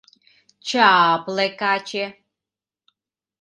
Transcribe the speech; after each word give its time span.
«Ча-апле» 0.67 1.47
каче. 1.59 2.05